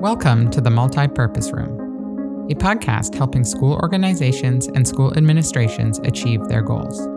[0.00, 6.60] Welcome to the Multi-Purpose Room, a podcast helping school organizations and school administrations achieve their
[6.60, 7.08] goals.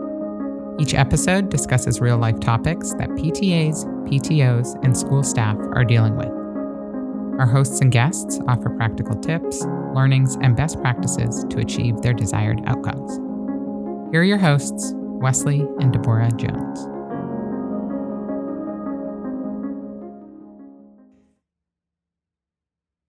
[0.80, 6.30] Each episode discusses real life topics that PTAs, PTOs, and school staff are dealing with.
[7.38, 9.62] Our hosts and guests offer practical tips,
[9.94, 13.12] learnings, and best practices to achieve their desired outcomes.
[14.10, 16.99] Here are your hosts, Wesley and Deborah Jones.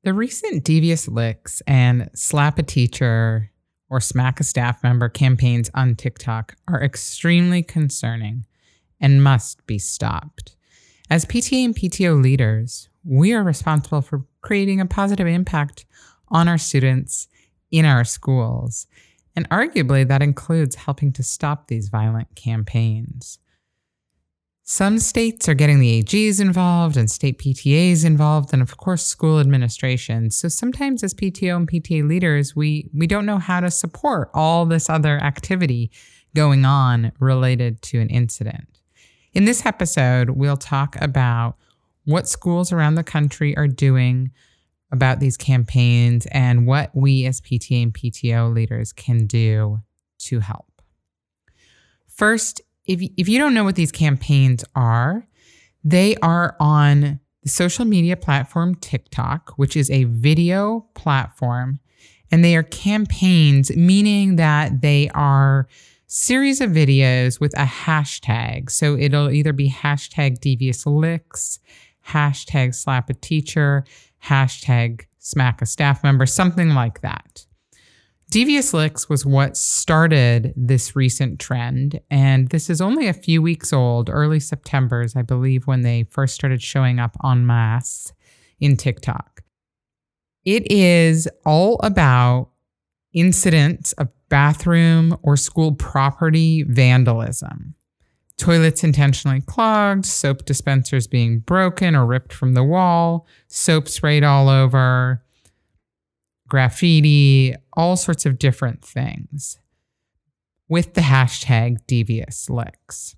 [0.04, 3.51] The recent Devious Licks and Slap a Teacher
[3.87, 8.47] or Smack a Staff Member campaigns on TikTok are extremely concerning
[9.00, 10.55] and must be stopped.
[11.11, 15.86] As PTA and PTO leaders, we are responsible for creating a positive impact
[16.29, 17.27] on our students
[17.69, 18.88] in our schools.
[19.36, 23.38] And arguably, that includes helping to stop these violent campaigns.
[24.64, 29.39] Some states are getting the AGs involved and state PTAs involved, and of course, school
[29.39, 30.29] administration.
[30.29, 34.66] So sometimes, as PTO and PTA leaders, we, we don't know how to support all
[34.66, 35.91] this other activity
[36.35, 38.67] going on related to an incident.
[39.33, 41.55] In this episode, we'll talk about
[42.05, 44.31] what schools around the country are doing
[44.91, 49.81] about these campaigns and what we as PTA and PTO leaders can do
[50.19, 50.81] to help.
[52.07, 55.27] First, if, if you don't know what these campaigns are,
[55.83, 61.79] they are on the social media platform TikTok, which is a video platform.
[62.31, 65.67] And they are campaigns, meaning that they are
[66.07, 68.69] series of videos with a hashtag.
[68.69, 71.59] So it'll either be hashtag devious licks,
[72.07, 73.85] hashtag slap a teacher,
[74.25, 77.45] hashtag smack a staff member, something like that.
[78.31, 83.73] Devious Licks was what started this recent trend, and this is only a few weeks
[83.73, 88.13] old, early September's, I believe, when they first started showing up en masse
[88.61, 89.43] in TikTok.
[90.45, 92.51] It is all about
[93.11, 97.75] incidents of bathroom or school property vandalism.
[98.38, 104.47] Toilets intentionally clogged, soap dispensers being broken or ripped from the wall, soap sprayed all
[104.47, 105.22] over,
[106.47, 109.59] graffiti, all sorts of different things
[110.67, 113.15] with the hashtag devious licks.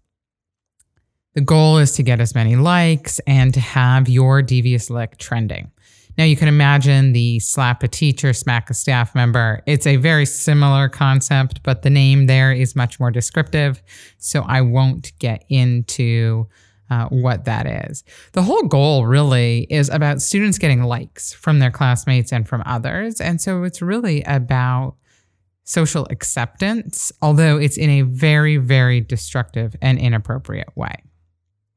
[1.34, 5.72] The goal is to get as many likes and to have your devious lick trending.
[6.18, 9.62] Now you can imagine the slap a teacher, smack a staff member.
[9.66, 13.82] It's a very similar concept, but the name there is much more descriptive.
[14.20, 16.48] So I won't get into
[16.94, 18.04] uh, what that is.
[18.34, 23.20] The whole goal really is about students getting likes from their classmates and from others.
[23.20, 24.96] And so it's really about
[25.64, 30.94] social acceptance, although it's in a very, very destructive and inappropriate way.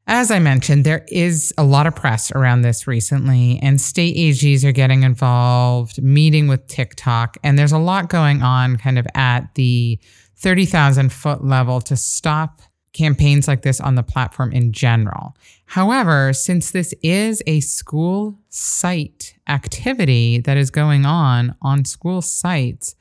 [0.08, 4.64] As I mentioned, there is a lot of press around this recently, and state AGs
[4.64, 9.52] are getting involved, meeting with TikTok, and there's a lot going on kind of at
[9.56, 9.98] the
[10.36, 12.60] 30,000 foot level to stop
[12.96, 15.36] campaigns like this on the platform in general.
[15.66, 22.96] However, since this is a school site activity that is going on on school sites,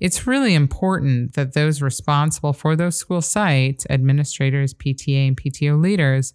[0.00, 6.34] it's really important that those responsible for those school sites, administrators, PTA, and PTO leaders,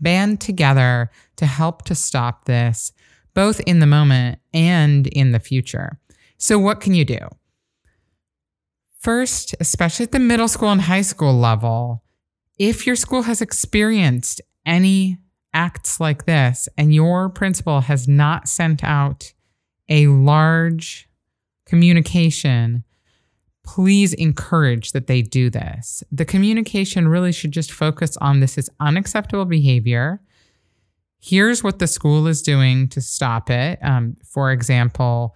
[0.00, 2.92] band together to help to stop this,
[3.34, 5.98] both in the moment and in the future.
[6.38, 7.18] So, what can you do?
[9.00, 12.03] First, especially at the middle school and high school level,
[12.58, 15.18] if your school has experienced any
[15.52, 19.32] acts like this and your principal has not sent out
[19.88, 21.08] a large
[21.66, 22.84] communication,
[23.64, 26.02] please encourage that they do this.
[26.12, 30.20] The communication really should just focus on this is unacceptable behavior.
[31.20, 33.78] Here's what the school is doing to stop it.
[33.82, 35.34] Um, for example,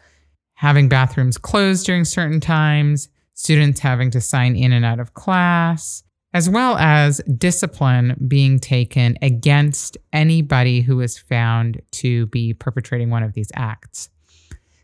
[0.55, 6.03] having bathrooms closed during certain times, students having to sign in and out of class,
[6.35, 13.23] as well as discipline being taken against anybody who is found to be perpetrating one
[13.23, 14.11] of these acts.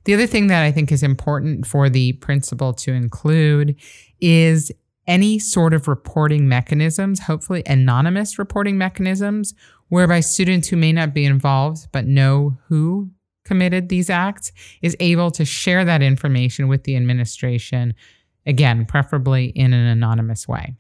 [0.05, 3.77] The other thing that I think is important for the principal to include
[4.21, 4.71] is
[5.07, 9.55] any sort of reporting mechanisms, hopefully anonymous reporting mechanisms,
[9.89, 13.11] whereby students who may not be involved but know who
[13.45, 17.95] committed these acts is able to share that information with the administration,
[18.47, 20.75] again, preferably in an anonymous way.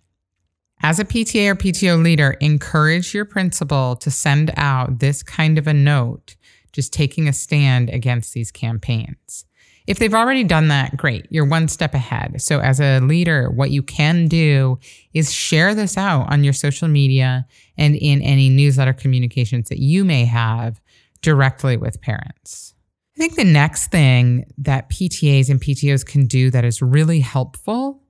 [0.84, 5.66] As a PTA or PTO leader, encourage your principal to send out this kind of
[5.66, 6.36] a note,
[6.74, 9.46] just taking a stand against these campaigns.
[9.86, 12.42] If they've already done that, great, you're one step ahead.
[12.42, 14.78] So, as a leader, what you can do
[15.14, 17.46] is share this out on your social media
[17.78, 20.82] and in any newsletter communications that you may have
[21.22, 22.74] directly with parents.
[23.16, 28.03] I think the next thing that PTAs and PTOs can do that is really helpful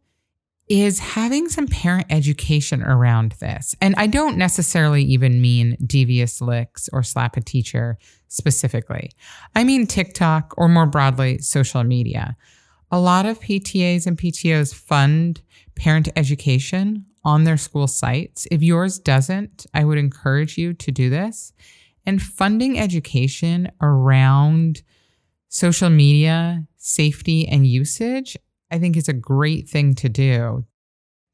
[0.68, 3.74] is having some parent education around this.
[3.80, 9.10] And I don't necessarily even mean devious licks or slap a teacher specifically.
[9.54, 12.36] I mean TikTok or more broadly, social media.
[12.90, 15.42] A lot of PTAs and PTOs fund
[15.74, 18.46] parent education on their school sites.
[18.50, 21.52] If yours doesn't, I would encourage you to do this.
[22.06, 24.82] And funding education around
[25.48, 28.36] social media safety and usage,
[28.74, 30.64] I think is a great thing to do.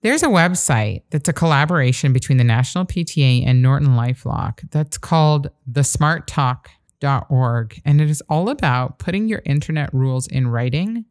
[0.02, 5.50] There's a website that's a collaboration between the National PTA and Norton Lifelock that's called
[5.70, 7.80] thesmarttalk.org.
[7.86, 11.06] And it is all about putting your internet rules in writing.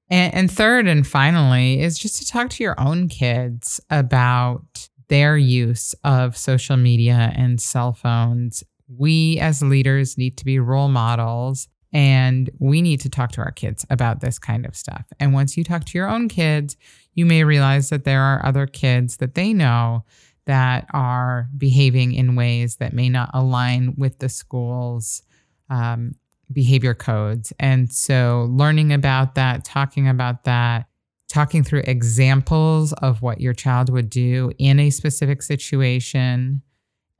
[0.08, 5.36] And, and third and finally is just to talk to your own kids about their
[5.36, 8.62] use of social media and cell phones.
[8.86, 13.50] We as leaders need to be role models and we need to talk to our
[13.50, 15.08] kids about this kind of stuff.
[15.18, 16.76] And once you talk to your own kids,
[17.14, 20.04] you may realize that there are other kids that they know
[20.46, 25.22] that are behaving in ways that may not align with the school's
[25.68, 26.12] um,
[26.52, 27.52] behavior codes.
[27.58, 30.86] And so, learning about that, talking about that,
[31.28, 36.62] talking through examples of what your child would do in a specific situation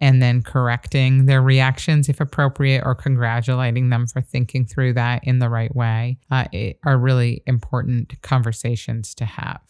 [0.01, 5.39] and then correcting their reactions if appropriate or congratulating them for thinking through that in
[5.39, 6.45] the right way uh,
[6.85, 9.61] are really important conversations to have.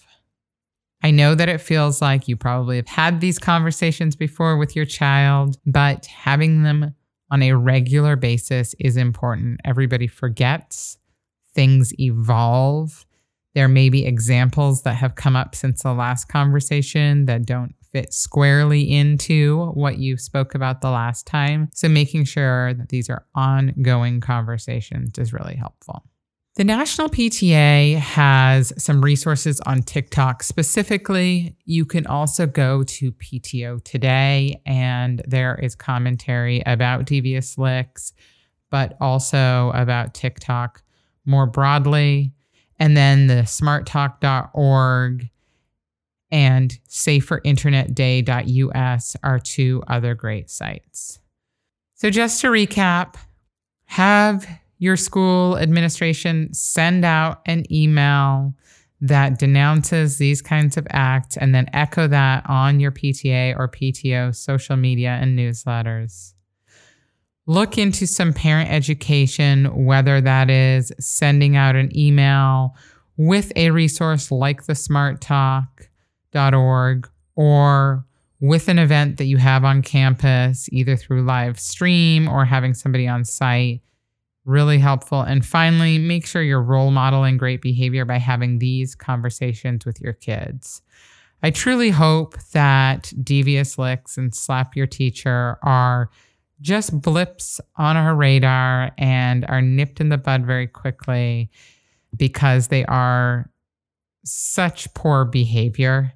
[1.03, 4.87] I know that it feels like you probably have had these conversations before with your
[4.87, 6.95] child, but having them
[7.31, 9.61] on a regular basis is important.
[9.65, 10.99] Everybody forgets,
[11.55, 13.07] things evolve.
[13.55, 18.13] There may be examples that have come up since the last conversation that don't fit
[18.13, 21.71] squarely into what you spoke about the last time.
[21.73, 26.05] So making sure that these are ongoing conversations is really helpful.
[26.57, 30.43] The National PTA has some resources on TikTok.
[30.43, 38.15] Specifically, you can also go to PTO Today, and there is commentary about devious licks,
[38.71, 40.83] but also about TikTok
[41.27, 42.33] more broadly.
[42.79, 45.29] And then the smarttalk.org
[46.31, 51.21] and saferinternetday.us are two other great sites.
[51.97, 53.17] So, just to recap,
[53.85, 58.55] have your school administration send out an email
[59.01, 64.35] that denounces these kinds of acts and then echo that on your PTA or PTO
[64.35, 66.33] social media and newsletters.
[67.47, 72.75] Look into some parent education, whether that is sending out an email
[73.17, 75.89] with a resource like the Smart Talk
[76.35, 78.05] org or
[78.41, 83.09] with an event that you have on campus, either through live stream or having somebody
[83.09, 83.81] on site.
[84.47, 85.23] Really helpful.
[85.23, 90.13] And finally, make sure you're role modeling great behavior by having these conversations with your
[90.13, 90.83] kids.
[91.43, 96.11] I truly hope that devious licks and slap your teacher are
[96.61, 101.51] just blips on our radar and are nipped in the bud very quickly
[102.17, 103.51] because they are
[104.25, 106.13] such poor behavior.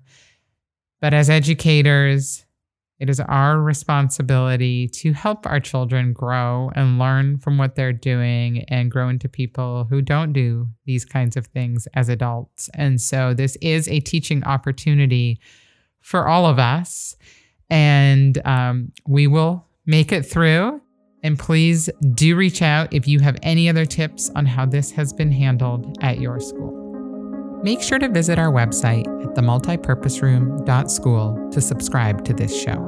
[1.00, 2.44] But as educators,
[3.00, 8.64] it is our responsibility to help our children grow and learn from what they're doing
[8.68, 12.68] and grow into people who don't do these kinds of things as adults.
[12.74, 15.40] And so this is a teaching opportunity
[16.00, 17.16] for all of us.
[17.70, 20.82] And um, we will make it through.
[21.22, 25.14] And please do reach out if you have any other tips on how this has
[25.14, 26.79] been handled at your school.
[27.62, 32.86] Make sure to visit our website at themultipurposeroom.school to subscribe to this show.